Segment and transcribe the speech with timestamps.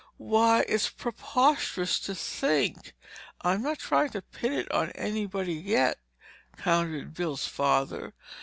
[0.17, 2.93] Why, it's preposterous to think—"
[3.43, 5.99] "I'm not trying to pin it on anybody yet,"
[6.57, 8.15] countered Bill's father.